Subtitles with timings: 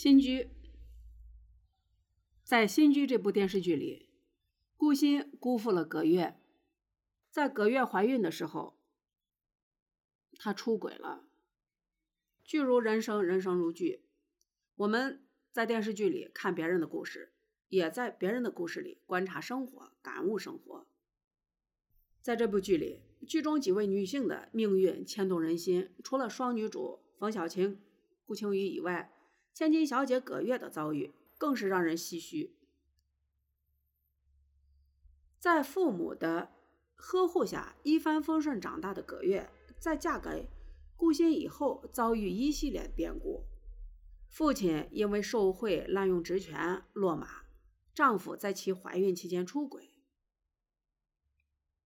[0.00, 0.48] 新居，
[2.44, 4.08] 在《新居》这部电视剧里，
[4.76, 6.38] 顾欣辜负了葛月，
[7.32, 8.78] 在葛月怀孕的时候，
[10.38, 11.26] 他出轨了。
[12.44, 14.04] 剧如人生，人生如剧。
[14.76, 17.32] 我们在电视剧里看别人的故事，
[17.68, 20.86] 也在别人的故事里观察生活，感悟生活。
[22.22, 27.82] 在这部剧里，剧中几位女性的命运牵动人心，除了双女主冯小晴、
[28.24, 29.12] 顾青雨以外。
[29.58, 32.54] 千金小姐葛月的遭遇更是让人唏嘘。
[35.40, 36.52] 在父母的
[36.94, 39.50] 呵护下一帆风顺长大的葛月，
[39.80, 40.48] 在嫁给
[40.96, 43.46] 顾欣以后遭遇一系列变故。
[44.30, 47.42] 父亲因为受贿滥用职权落马，
[47.92, 49.90] 丈夫在其怀孕期间出轨。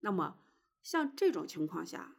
[0.00, 0.40] 那么，
[0.82, 2.16] 像这种情况下，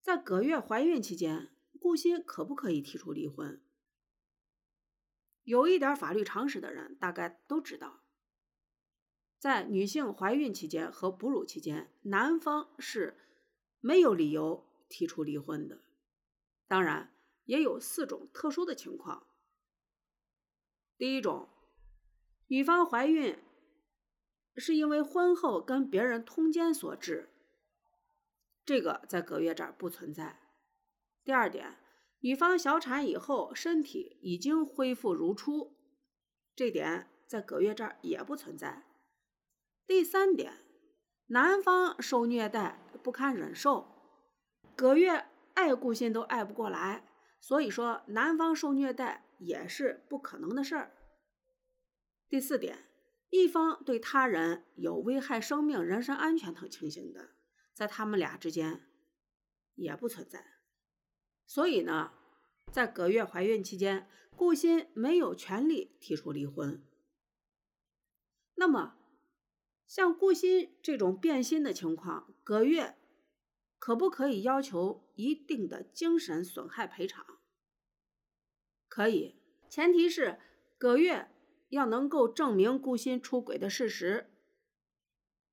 [0.00, 1.50] 在葛月怀孕期间，
[1.80, 3.60] 顾欣可不可以提出离婚？
[5.46, 8.02] 有一点法律常识的人大概都知道，
[9.38, 13.16] 在女性怀孕期间和哺乳期间，男方是
[13.78, 15.78] 没有理由提出离婚的。
[16.66, 19.28] 当然，也有四种特殊的情况。
[20.98, 21.48] 第一种，
[22.48, 23.38] 女方怀孕
[24.56, 27.30] 是因为婚后跟别人通奸所致，
[28.64, 30.40] 这个在葛月这儿不存在。
[31.22, 31.76] 第二点。
[32.26, 35.76] 女方小产以后，身体已经恢复如初，
[36.56, 38.82] 这点在葛月这儿也不存在。
[39.86, 40.54] 第三点，
[41.26, 43.86] 男方受虐待不堪忍受，
[44.74, 47.06] 葛月爱顾心都爱不过来，
[47.40, 50.96] 所以说男方受虐待也是不可能的事儿。
[52.28, 52.88] 第四点，
[53.30, 57.28] 一方对他人有危害生命、人身安全等情形的，
[57.72, 58.84] 在他们俩之间
[59.76, 60.55] 也不存在。
[61.46, 62.12] 所以呢，
[62.72, 66.84] 在葛月怀孕期间，顾欣没有权利提出离婚。
[68.56, 68.96] 那么，
[69.86, 72.96] 像顾欣这种变心的情况，葛月
[73.78, 77.38] 可不可以要求一定的精神损害赔偿？
[78.88, 79.36] 可以，
[79.68, 80.40] 前提是
[80.78, 81.30] 葛月
[81.68, 84.30] 要能够证明顾欣出轨的事实。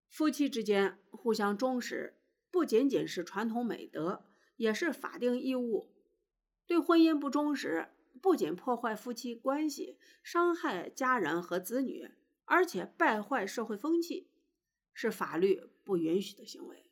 [0.09, 2.17] 夫妻之间互相忠实，
[2.49, 4.25] 不仅仅是传统美德。
[4.55, 5.89] 也是法定义务。
[6.65, 7.89] 对婚姻不忠实，
[8.21, 12.09] 不仅破坏夫妻关系，伤害家人和子女，
[12.45, 14.29] 而且败坏社会风气，
[14.93, 16.82] 是法律不允许的行为。